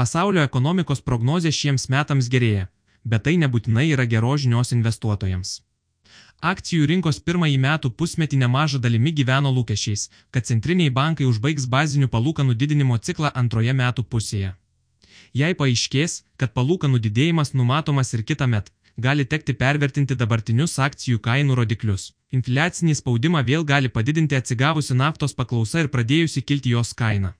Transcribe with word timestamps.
Pasaulio 0.00 0.40
ekonomikos 0.46 1.02
prognozė 1.04 1.50
šiems 1.52 1.82
metams 1.92 2.28
gerėja, 2.32 2.68
bet 3.12 3.26
tai 3.26 3.34
nebūtinai 3.40 3.82
yra 3.94 4.06
geros 4.08 4.40
žinios 4.44 4.70
investuotojams. 4.72 5.50
Akcijų 6.50 6.86
rinkos 6.88 7.18
pirmąjį 7.26 7.58
metų 7.64 7.90
pusmetį 8.00 8.38
nemažą 8.42 8.78
dalimi 8.86 9.12
gyveno 9.18 9.50
lūkesčiais, 9.56 10.06
kad 10.32 10.46
centriniai 10.50 10.92
bankai 10.98 11.26
užbaigs 11.28 11.66
bazinių 11.74 12.08
palūkanų 12.14 12.56
didinimo 12.62 12.96
ciklą 13.08 13.32
antroje 13.42 13.74
metų 13.82 14.06
pusėje. 14.14 14.54
Jei 15.40 15.58
paaiškės, 15.58 16.14
kad 16.40 16.54
palūkanų 16.56 17.02
didėjimas 17.08 17.52
numatomas 17.52 18.14
ir 18.16 18.24
kitą 18.30 18.48
metą, 18.54 18.72
gali 19.08 19.28
tekti 19.34 19.52
pervertinti 19.64 20.16
dabartinius 20.22 20.78
akcijų 20.86 21.20
kainų 21.28 21.58
rodiklius. 21.60 22.14
Infliacinį 22.32 22.96
spaudimą 23.02 23.44
vėl 23.52 23.68
gali 23.74 23.92
padidinti 23.92 24.40
atsigavusi 24.40 24.96
naftos 24.96 25.36
paklausa 25.36 25.84
ir 25.84 25.92
pradėjusi 25.92 26.46
kilti 26.52 26.72
jos 26.72 26.96
kaina. 27.04 27.34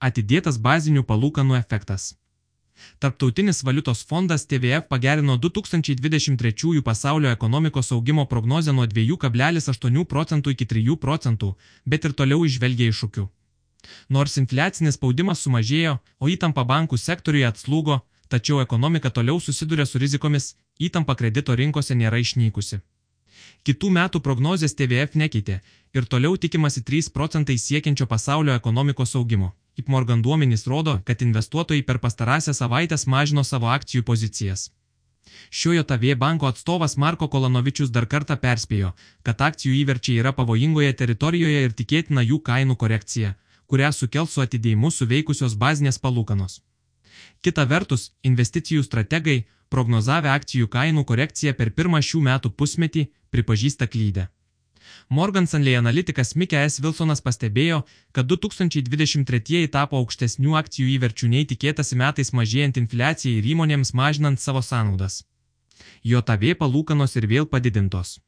Atidėtas 0.00 0.58
bazinių 0.58 1.02
palūkanų 1.06 1.58
efektas. 1.58 2.14
Tarptautinis 2.98 3.62
valiutos 3.62 4.02
fondas 4.04 4.46
TVF 4.46 4.88
pagerino 4.88 5.36
2023 5.38 6.82
pasaulio 6.82 7.30
ekonomikos 7.30 7.92
augimo 7.92 8.26
prognozę 8.26 8.72
nuo 8.72 8.86
2,8 8.86 10.04
procentų 10.04 10.50
iki 10.50 10.66
3 10.66 10.96
procentų, 10.96 11.54
bet 11.86 12.04
ir 12.04 12.12
toliau 12.12 12.44
išvelgia 12.44 12.90
iššūkių. 12.90 13.28
Nors 14.08 14.36
infliacinis 14.40 14.98
spaudimas 14.98 15.44
sumažėjo, 15.44 15.98
o 16.18 16.28
įtampa 16.28 16.64
bankų 16.64 16.98
sektoriuje 16.98 17.46
atslūgo, 17.50 18.00
tačiau 18.28 18.60
ekonomika 18.62 19.10
toliau 19.10 19.40
susiduria 19.40 19.86
su 19.86 19.98
rizikomis, 19.98 20.54
įtampa 20.80 21.14
kredito 21.14 21.54
rinkose 21.54 21.94
nėra 21.94 22.18
išnykusi. 22.18 22.80
Kitų 23.64 23.90
metų 23.90 24.20
prognozės 24.20 24.74
TVF 24.74 25.14
nekeitė 25.20 25.60
ir 25.94 26.06
toliau 26.06 26.36
tikimasi 26.36 26.82
3 26.82 27.12
procentai 27.12 27.58
siekiančio 27.58 28.06
pasaulio 28.06 28.54
ekonomikos 28.54 29.14
augimo. 29.20 29.54
Kaip 29.74 29.88
Morgan 29.88 30.22
duomenys 30.22 30.66
rodo, 30.70 31.00
kad 31.04 31.22
investuotojai 31.22 31.82
per 31.82 31.98
pastarąsią 31.98 32.54
savaitęs 32.54 33.06
mažino 33.06 33.44
savo 33.44 33.70
akcijų 33.74 34.02
pozicijas. 34.10 34.70
Šiojo 35.50 35.82
TV 35.82 36.14
banko 36.14 36.46
atstovas 36.46 36.96
Marko 36.96 37.28
Kolanovičius 37.28 37.90
dar 37.90 38.06
kartą 38.06 38.36
perspėjo, 38.44 38.92
kad 39.22 39.40
akcijų 39.48 39.74
įverčiai 39.80 40.20
yra 40.22 40.32
pavojingoje 40.36 40.92
teritorijoje 41.00 41.64
ir 41.64 41.74
tikėtina 41.80 42.22
jų 42.22 42.38
kainų 42.48 42.76
korekcija, 42.76 43.34
kurią 43.66 43.90
sukels 43.92 44.36
su 44.36 44.44
atidėjimu 44.44 44.90
suveikusios 44.90 45.56
bazinės 45.64 45.98
palūkanos. 45.98 46.60
Kita 47.42 47.64
vertus, 47.70 48.12
investicijų 48.22 48.84
strategai, 48.84 49.44
prognozavę 49.74 50.30
akcijų 50.30 50.68
kainų 50.76 51.04
korekciją 51.10 51.54
per 51.58 51.72
pirmą 51.78 52.00
šių 52.08 52.20
metų 52.28 52.54
pusmetį, 52.60 53.08
pripažįsta 53.34 53.88
klydę. 53.90 54.28
Morgan 55.08 55.46
Stanley 55.46 55.76
analitikas 55.78 56.34
Mikė 56.34 56.60
S. 56.64 56.80
Wilsonas 56.84 57.22
pastebėjo, 57.24 57.82
kad 58.12 58.28
2023 58.30 59.68
tapo 59.72 60.00
aukštesnių 60.02 60.58
akcijų 60.60 60.90
įverčių 60.96 61.30
nei 61.36 61.48
tikėtasi 61.50 62.00
metais 62.00 62.32
mažėjant 62.32 62.80
infliacijai 62.82 63.40
ir 63.40 63.50
įmonėms 63.54 63.94
mažinant 63.94 64.40
savo 64.40 64.62
sąnaudas. 64.62 65.22
JOTV 66.04 66.54
palūkanos 66.60 67.16
ir 67.18 67.26
vėl 67.30 67.46
padidintos. 67.50 68.18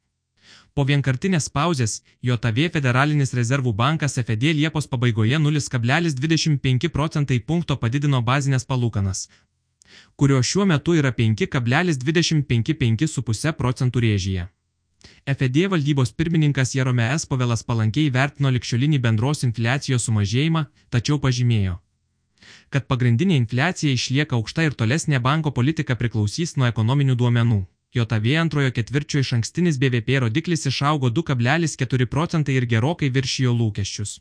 Po 0.76 0.84
vienkartinės 0.84 1.48
pauzės, 1.48 2.02
JOTV 2.22 2.68
Federalinis 2.74 3.32
rezervų 3.38 3.72
bankas 3.76 4.18
FED 4.20 4.42
Liepos 4.58 4.86
pabaigoje 4.92 5.38
0,25 5.40 6.88
procentai 6.92 7.38
punkto 7.40 7.76
padidino 7.80 8.22
bazinės 8.22 8.64
palūkanas, 8.68 9.28
kurio 10.16 10.42
šiuo 10.42 10.66
metu 10.68 10.94
yra 11.00 11.12
5,255,5 11.16 13.52
procentų 13.62 14.00
rėžyje. 14.06 14.48
FED 15.26 15.66
valdybos 15.72 16.12
pirmininkas 16.12 16.74
Jerome 16.74 17.06
S. 17.18 17.26
Pavelas 17.26 17.62
palankiai 17.66 18.10
vertino 18.14 18.50
likščiolinį 18.54 19.00
bendros 19.06 19.42
infliacijos 19.48 20.06
sumažėjimą, 20.08 20.66
tačiau 20.90 21.18
pažymėjo, 21.22 21.78
kad 22.70 22.86
pagrindinė 22.90 23.38
infliacija 23.42 23.92
išlieka 23.92 24.36
aukšta 24.38 24.68
ir 24.68 24.76
tolesnė 24.82 25.22
banko 25.22 25.50
politika 25.50 25.96
priklausys 25.96 26.56
nuo 26.56 26.68
ekonominių 26.70 27.16
duomenų. 27.22 27.64
JAV 27.96 28.26
antrojo 28.40 28.70
ketvirčio 28.76 29.22
iš 29.24 29.32
ankstinis 29.38 29.78
BVP 29.80 30.20
rodiklis 30.20 30.66
išaugo 30.66 31.08
2,4 31.08 32.06
procentai 32.06 32.56
ir 32.58 32.66
gerokai 32.68 33.08
viršijo 33.10 33.54
lūkesčius. 33.56 34.18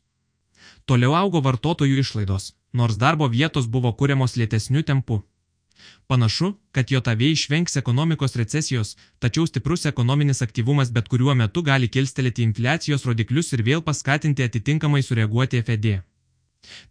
Toliau 0.86 1.16
augo 1.18 1.42
vartotojų 1.42 2.00
išlaidos, 2.00 2.54
nors 2.74 2.98
darbo 3.02 3.28
vietos 3.28 3.68
buvo 3.68 3.92
kuriamos 3.94 4.38
lėtesniu 4.38 4.84
tempu. 4.84 5.24
Panašu, 6.08 6.54
kad 6.72 6.92
JAV 6.92 7.22
išvengs 7.22 7.78
ekonomikos 7.82 8.36
recesijos, 8.36 8.96
tačiau 9.20 9.48
stiprus 9.48 9.86
ekonominis 9.86 10.42
aktyvumas 10.42 10.92
bet 10.92 11.08
kuriuo 11.08 11.36
metu 11.36 11.62
gali 11.62 11.88
kilstelėti 11.88 12.44
infliacijos 12.48 13.06
rodiklius 13.10 13.54
ir 13.54 13.64
vėl 13.70 13.82
paskatinti 13.82 14.44
atitinkamai 14.44 15.02
sureaguoti 15.04 15.62
FED. 15.62 15.88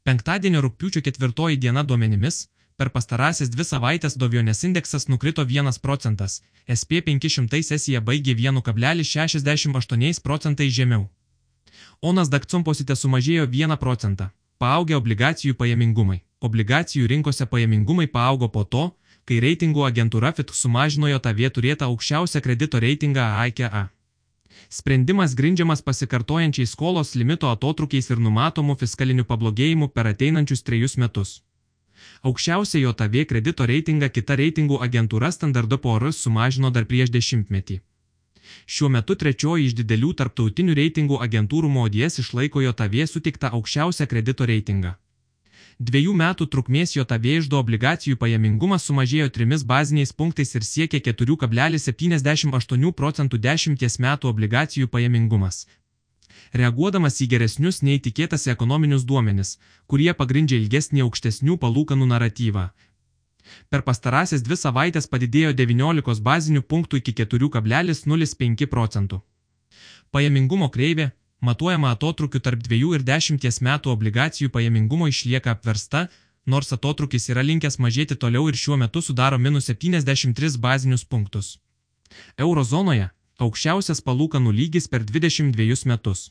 Penktadienio 0.04 0.60
rūpiučio 0.64 1.02
ketvirtoji 1.06 1.56
diena 1.62 1.82
duomenimis, 1.82 2.48
per 2.76 2.90
pastarąsias 2.94 3.50
dvi 3.54 3.64
savaitės 3.66 4.16
Dovionės 4.18 4.64
indeksas 4.68 5.08
nukrito 5.08 5.42
1 5.46 5.78
procentas, 5.82 6.42
SP500 6.68 7.62
sesija 7.62 8.00
baigė 8.00 8.34
1,68 8.34 10.22
procentai 10.22 10.68
žemiau. 10.78 11.08
Onas 12.02 12.28
Dakcumposite 12.28 12.96
sumažėjo 12.96 13.46
1 13.46 13.76
procentą, 13.78 14.30
paaugę 14.64 14.96
obligacijų 15.00 15.60
pajamingumai 15.60 16.24
obligacijų 16.44 17.08
rinkose 17.08 17.46
pajamingumai 17.46 18.06
paaugo 18.06 18.48
po 18.56 18.64
to, 18.64 18.84
kai 19.28 19.40
reitingų 19.44 19.86
agentūra 19.88 20.32
FIT 20.36 20.52
sumažino 20.58 21.08
jo 21.08 21.20
tavie 21.26 21.48
turėtą 21.56 21.88
aukščiausią 21.88 22.42
kredito 22.44 22.80
reitingą 22.84 23.24
AIKA. 23.44 23.88
Sprendimas 24.74 25.34
grindžiamas 25.38 25.82
pasikartojančiais 25.86 26.74
skolos 26.76 27.14
limito 27.20 27.48
atotrukiais 27.50 28.10
ir 28.10 28.20
numatomu 28.26 28.76
fiskaliniu 28.82 29.24
pablogėjimu 29.30 29.88
per 29.96 30.10
ateinančius 30.12 30.62
trejus 30.68 30.96
metus. 31.00 31.32
Aukščiausią 32.28 32.84
jo 32.84 32.92
tavie 33.00 33.24
kredito 33.30 33.66
reitingą 33.70 34.10
kita 34.12 34.36
reitingų 34.40 34.80
agentūra 34.86 35.32
Standard 35.32 35.74
Poor's 35.80 36.20
sumažino 36.26 36.70
dar 36.70 36.88
prieš 36.90 37.12
dešimtmetį. 37.16 37.80
Šiuo 38.66 38.88
metu 38.96 39.14
trečioji 39.20 39.68
iš 39.68 39.74
didelių 39.80 40.12
tarptautinių 40.20 40.74
reitingų 40.80 41.20
agentūrų 41.26 41.68
Modies 41.76 42.20
išlaiko 42.22 42.62
jo 42.64 42.72
tavie 42.72 43.06
sutiktą 43.06 43.50
aukščiausią 43.58 44.06
kredito 44.10 44.46
reitingą. 44.50 44.94
Dviejų 45.78 46.12
metų 46.14 46.46
trukmės 46.46 46.94
JAV 46.94 47.24
išdo 47.26 47.58
obligacijų 47.58 48.16
pajamingumas 48.16 48.84
sumažėjo 48.86 49.28
trimis 49.34 49.64
baziniais 49.66 50.12
punktais 50.12 50.54
ir 50.54 50.62
siekė 50.62 51.00
4,78 51.08 52.92
procentų 52.92 53.38
10 53.38 53.98
metų 54.06 54.28
obligacijų 54.30 54.86
pajamingumas. 54.88 55.66
Reaguodamas 56.54 57.18
į 57.20 57.26
geresnius 57.32 57.82
nei 57.82 57.98
tikėtasi 57.98 58.50
ekonominius 58.52 59.04
duomenis, 59.04 59.58
kurie 59.90 60.14
pagrindžia 60.14 60.56
ilgesnį 60.62 61.00
aukštesnių 61.08 61.58
palūkanų 61.58 62.06
naratyvą. 62.06 62.70
Per 63.68 63.82
pastarąsias 63.86 64.42
dvi 64.42 64.56
savaitės 64.56 65.08
padidėjo 65.10 65.52
19 65.52 66.20
bazinių 66.28 66.62
punktų 66.70 67.00
iki 67.00 67.14
4,05 67.20 68.68
procentų. 68.74 69.20
Pajamingumo 70.10 70.68
kreivė, 70.74 71.10
matuojama 71.40 71.90
atotrukiu 71.94 72.40
tarp 72.40 72.62
2 72.68 72.94
ir 72.96 73.02
10 73.08 73.60
metų 73.68 73.90
obligacijų 73.96 74.52
pajamingumo 74.54 75.08
išlieka 75.08 75.56
apversta, 75.56 76.08
nors 76.46 76.72
atotrukis 76.76 77.28
yra 77.32 77.42
linkęs 77.42 77.78
mažėti 77.78 78.16
toliau 78.16 78.48
ir 78.48 78.56
šiuo 78.56 78.78
metu 78.80 79.02
sudaro 79.02 79.38
minus 79.38 79.68
73 79.72 80.58
bazinius 80.60 81.04
punktus. 81.04 81.58
Eurozonoje 82.38 83.10
aukščiausias 83.44 84.00
palūkanų 84.06 84.54
lygis 84.60 84.88
per 84.88 85.04
22 85.04 85.84
metus. 85.90 86.30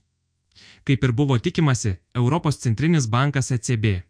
Kaip 0.86 1.04
ir 1.04 1.12
buvo 1.12 1.38
tikimasi, 1.38 1.98
Europos 2.16 2.60
centrinis 2.62 3.08
bankas 3.10 3.52
ECB 3.52 4.04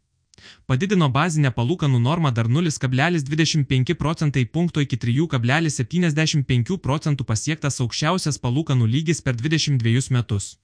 padidino 0.68 1.10
bazinę 1.10 1.52
palūkanų 1.58 2.00
normą 2.00 2.32
dar 2.32 2.48
0,25 2.48 3.96
procentai 4.00 4.46
punkto 4.46 4.82
iki 4.82 4.98
3,75 4.98 6.78
procentų 6.88 7.24
pasiektas 7.32 7.80
aukščiausias 7.86 8.38
palūkanų 8.44 8.90
lygis 8.96 9.22
per 9.22 9.36
22 9.36 10.12
metus. 10.18 10.58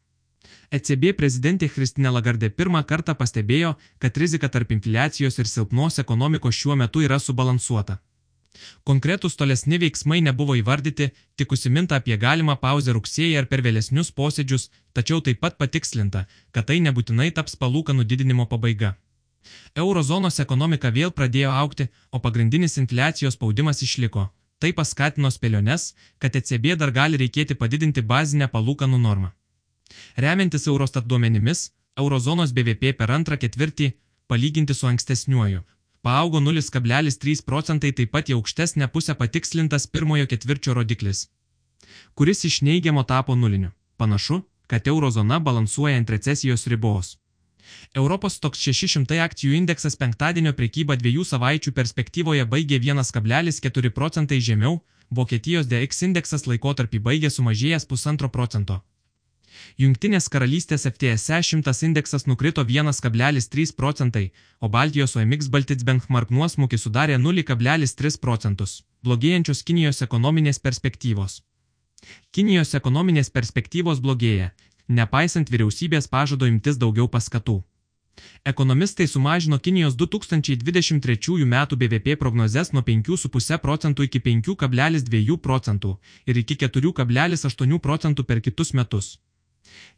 ECB 0.72 1.14
prezidentė 1.18 1.70
Kristina 1.70 2.12
Lagardė 2.14 2.50
pirmą 2.50 2.84
kartą 2.92 3.16
pastebėjo, 3.22 3.74
kad 3.98 4.18
rizika 4.18 4.50
tarp 4.54 4.72
infliacijos 4.76 5.40
ir 5.40 5.50
silpnos 5.50 6.00
ekonomikos 6.04 6.56
šiuo 6.56 6.78
metu 6.78 7.02
yra 7.02 7.18
subalansuota. 7.20 7.98
Konkretus 8.84 9.36
tolesni 9.40 9.80
veiksmai 9.82 10.20
nebuvo 10.26 10.56
įvardyti, 10.60 11.10
tik 11.38 11.54
užsiminta 11.56 12.00
apie 12.02 12.18
galimą 12.24 12.56
pauzę 12.64 12.96
rugsėjį 12.98 13.36
ar 13.42 13.50
per 13.52 13.64
vėlesnius 13.66 14.10
posėdžius, 14.22 14.70
tačiau 14.94 15.22
taip 15.26 15.42
pat 15.44 15.58
patikslinta, 15.62 16.26
kad 16.52 16.70
tai 16.72 16.80
nebūtinai 16.86 17.30
taps 17.36 17.56
palūkanų 17.62 18.08
didinimo 18.14 18.50
pabaiga. 18.54 18.96
Eurozonos 19.76 20.40
ekonomika 20.44 20.92
vėl 20.92 21.12
pradėjo 21.12 21.52
aukti, 21.62 21.88
o 22.12 22.20
pagrindinis 22.20 22.78
infliacijos 22.82 23.38
spaudimas 23.38 23.82
išliko. 23.86 24.28
Tai 24.60 24.72
paskatino 24.76 25.32
spėliones, 25.32 25.94
kad 26.20 26.36
ECB 26.36 26.76
dar 26.80 26.92
gali 26.92 27.20
reikėti 27.22 27.56
padidinti 27.56 28.02
bazinę 28.02 28.50
palūkanų 28.52 29.00
normą. 29.00 29.32
Remiantis 30.18 30.68
Eurostat 30.68 31.08
duomenimis, 31.08 31.70
eurozonos 31.98 32.52
BVP 32.54 32.94
per 33.00 33.12
antrą 33.16 33.38
ketvirtį, 33.40 33.94
palyginti 34.28 34.76
su 34.76 34.88
ankstesniuoju, 34.88 35.64
paaugo 36.02 36.42
0,3 36.44 37.44
procentai 37.46 37.92
taip 37.96 38.12
pat 38.12 38.30
į 38.30 38.38
aukštesnę 38.38 38.90
pusę 38.94 39.16
patikslintas 39.22 39.88
pirmojo 39.88 40.28
ketvirčio 40.32 40.76
rodiklis, 40.78 41.28
kuris 42.16 42.46
iš 42.50 42.62
neigiamo 42.68 43.04
tapo 43.04 43.36
nuliniu. 43.36 43.72
Panašu, 44.00 44.44
kad 44.68 44.88
eurozona 44.88 45.40
balansuoja 45.40 45.98
ant 45.98 46.10
recesijos 46.10 46.68
ribos. 46.72 47.18
Europos 47.96 48.40
toks 48.44 48.62
600 48.68 49.20
akcijų 49.26 49.56
indeksas 49.58 49.98
penktadienio 50.00 50.54
prekybą 50.54 50.98
dviejų 51.02 51.26
savaičių 51.32 51.74
perspektyvoje 51.78 52.46
baigė 52.46 52.80
1,4 52.86 53.92
procentai 53.96 54.40
žemiau, 54.40 54.80
Vokietijos 55.10 55.66
DX 55.66 56.04
indeksas 56.06 56.46
laikotarpį 56.46 57.00
baigė 57.02 57.30
sumažėjęs 57.34 57.88
pusantro 57.90 58.30
procento. 58.30 58.84
Junktinės 59.82 60.30
karalystės 60.30 60.86
FTSE 60.86 61.40
100 61.48 61.74
indeksas 61.88 62.28
nukrito 62.30 62.64
1,3 62.64 63.74
procentai, 63.76 64.32
o 64.62 64.70
Baltijos 64.70 65.16
OMX 65.18 65.50
Baltic 65.50 65.84
Benchmark 65.88 66.30
nuosmukį 66.30 66.78
sudarė 66.78 67.18
0,3 67.18 68.20
procentus. 68.22 68.84
Blogėjančios 69.04 69.64
Kinijos 69.64 70.04
ekonominės 70.06 70.60
perspektyvos. 70.60 71.42
Kinijos 72.32 72.76
ekonominės 72.78 73.32
perspektyvos 73.34 74.00
blogėja, 74.04 74.52
nepaisant 74.90 75.50
vyriausybės 75.50 76.10
pažado 76.10 76.50
imtis 76.50 76.78
daugiau 76.78 77.08
paskatų. 77.08 77.62
Ekonomistai 78.44 79.08
sumažino 79.08 79.60
Kinijos 79.60 79.96
2023 79.96 81.46
m. 81.46 81.56
BVP 81.78 82.16
prognozes 82.20 82.74
nuo 82.74 82.82
5,5 82.82 83.58
procentų 83.64 84.04
iki 84.10 84.20
5,2 84.20 85.38
procentų 85.38 85.98
ir 86.26 86.38
iki 86.44 86.56
4,8 86.56 87.80
procentų 87.80 88.24
per 88.24 88.42
kitus 88.42 88.74
metus. 88.74 89.20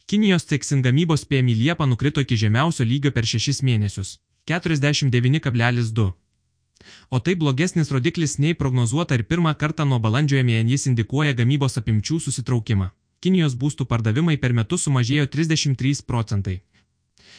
Kinijos 0.05 0.45
teksing 0.45 0.83
gamybos 0.83 1.25
PMI 1.25 1.55
Liepa 1.55 1.85
nukrito 1.85 2.21
iki 2.21 2.38
žemiausio 2.38 2.85
lygio 2.85 3.11
per 3.11 3.25
6 3.25 3.63
mėnesius- 3.63 4.19
49,2. 4.47 6.13
O 7.09 7.19
tai 7.19 7.35
blogesnis 7.35 7.91
rodiklis 7.91 8.38
nei 8.39 8.53
prognozuota 8.53 9.15
ir 9.15 9.23
pirmą 9.23 9.53
kartą 9.55 9.85
nuo 9.85 9.99
balandžio 9.99 10.41
mėnesį 10.43 10.88
indikuoja 10.91 11.33
gamybos 11.33 11.77
apimčių 11.77 12.19
susitraukimą. 12.19 12.89
Kinijos 13.21 13.53
būstų 13.53 13.85
pardavimai 13.85 14.33
per 14.41 14.53
metus 14.57 14.88
sumažėjo 14.88 15.27
33 15.29 16.00
procentai. 16.09 16.56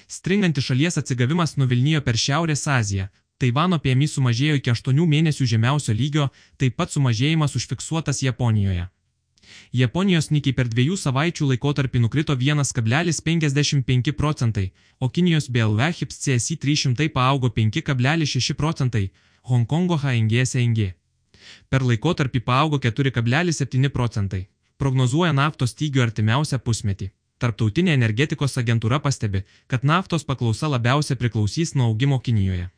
Stringanti 0.06 0.62
šalies 0.62 0.99
atsigavimas 1.00 1.56
nuvilnijo 1.58 2.00
per 2.06 2.19
Šiaurės 2.25 2.69
Aziją. 2.70 3.08
Taivano 3.43 3.81
PMI 3.82 4.06
sumažėjo 4.12 4.61
iki 4.61 4.70
8 4.70 5.00
mėnesių 5.14 5.46
žemiausio 5.52 5.94
lygio, 5.99 6.29
taip 6.56 6.76
pat 6.79 6.94
sumažėjimas 6.94 7.56
užfiksuotas 7.58 8.23
Japonijoje. 8.23 8.84
Japonijos 9.75 10.31
nikiai 10.31 10.55
per 10.55 10.70
dviejų 10.70 11.00
savaičių 11.02 11.50
laikotarpį 11.50 12.05
nukrito 12.05 12.38
1,55 12.38 14.14
procentai, 14.14 14.69
o 15.02 15.11
Kinijos 15.11 15.50
BLV 15.50 15.90
HIPS 15.99 16.23
CSI 16.23 16.61
300 16.62 17.11
paaugo 17.11 17.50
5,6 17.50 18.55
procentai, 18.55 19.08
Hongkongo 19.50 19.99
HNG 19.99 20.46
SNG. 20.46 20.93
Per 21.69 21.82
laikotarpį 21.82 22.46
paaugo 22.46 22.78
4,7 22.78 23.90
procentai 23.90 24.46
prognozuoja 24.78 25.32
naftos 25.32 25.74
stygių 25.76 26.04
artimiausią 26.06 26.58
pusmetį. 26.58 27.10
Tarptautinė 27.42 27.96
energetikos 27.98 28.54
agentūra 28.60 29.00
pastebi, 29.02 29.42
kad 29.66 29.82
naftos 29.82 30.24
paklausa 30.28 30.69
labiausia 30.70 31.16
priklausys 31.19 31.74
nuo 31.74 31.88
augimo 31.90 32.20
Kinijoje. 32.20 32.69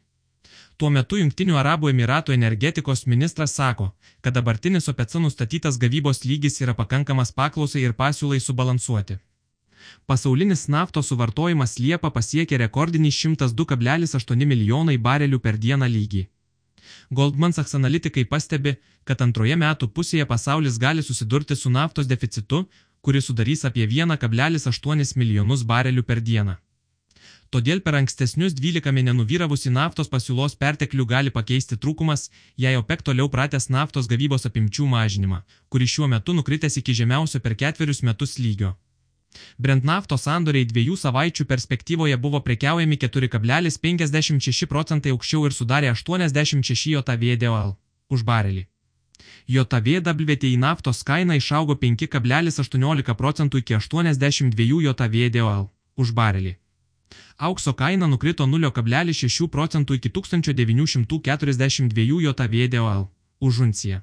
Tuo 0.77 0.89
metu 0.91 1.19
Junktinių 1.21 1.59
Arabų 1.61 1.93
Emiratų 1.93 2.35
energetikos 2.35 3.05
ministras 3.07 3.53
sako, 3.55 3.93
kad 4.21 4.35
dabartinis 4.35 4.89
OPEC 4.91 5.15
nustatytas 5.23 5.79
gavybos 5.79 6.25
lygis 6.25 6.61
yra 6.65 6.75
pakankamas 6.75 7.31
paklausai 7.33 7.85
ir 7.85 7.95
pasiūlai 8.01 8.41
subalansuoti. 8.41 9.19
Pasaulinis 10.07 10.67
naftos 10.69 11.13
suvartojimas 11.13 11.79
Liepa 11.79 12.11
pasiekė 12.11 12.59
rekordinį 12.65 13.13
102,8 13.19 14.47
milijonai 14.53 14.97
barelių 14.99 15.39
per 15.45 15.61
dieną 15.61 15.89
lygį. 15.97 16.25
Goldman 17.11 17.53
Sachs 17.53 17.75
analitikai 17.79 18.25
pastebi, 18.25 18.77
kad 19.05 19.23
antroje 19.23 19.57
metų 19.57 19.89
pusėje 19.97 20.27
pasaulis 20.27 20.79
gali 20.79 21.03
susidurti 21.03 21.57
su 21.57 21.71
naftos 21.71 22.11
deficitu, 22.11 22.65
kuris 23.01 23.29
sudarys 23.29 23.65
apie 23.69 23.87
1,8 23.87 25.17
milijonus 25.17 25.65
barelių 25.65 26.03
per 26.03 26.21
dieną. 26.21 26.57
Todėl 27.55 27.81
per 27.87 27.95
ankstesnius 27.95 28.57
12 28.59 28.91
mėnesių 28.97 29.25
vyravusi 29.31 29.71
naftos 29.71 30.09
pasiūlos 30.11 30.57
perteklių 30.63 31.05
gali 31.13 31.31
pakeisti 31.31 31.79
trūkumas, 31.79 32.31
jei 32.59 32.75
OPEC 32.81 33.05
toliau 33.07 33.29
pratęs 33.31 33.69
naftos 33.71 34.09
gavybos 34.11 34.49
apimčių 34.49 34.89
mažinimą, 34.91 35.43
kuris 35.71 35.93
šiuo 35.95 36.09
metu 36.11 36.35
nukritęs 36.35 36.81
iki 36.81 36.97
žemiausio 37.03 37.39
per 37.45 37.55
ketverius 37.61 38.03
metus 38.03 38.41
lygio. 38.43 38.75
Brent 39.59 39.85
naftos 39.85 40.27
sandoriai 40.27 40.67
dviejų 40.71 40.97
savaičių 41.01 41.47
perspektyvoje 41.51 42.17
buvo 42.27 42.41
prekiaujami 42.47 42.99
4,56 43.05 44.71
procentai 44.71 45.15
aukščiau 45.15 45.49
ir 45.49 45.57
sudarė 45.57 45.91
86 45.95 46.95
JVDOL 46.95 47.75
už 48.11 48.25
barelį. 48.31 48.65
JVWTI 49.47 50.57
naftos 50.57 51.03
kaina 51.05 51.37
išaugo 51.37 51.75
5,18 51.81 53.15
procentų 53.15 53.59
iki 53.61 53.75
82 53.77 54.83
JVDOL 54.89 55.69
už 55.97 56.13
barelį. 56.17 56.57
Aukso 57.37 57.75
kaina 57.75 58.07
nukrito 58.07 58.47
0,6 58.47 59.49
procentų 59.51 59.95
iki 59.99 60.09
1942 60.09 62.21
JVDOL 62.25 63.09
už 63.41 63.61
unciją. 63.69 64.01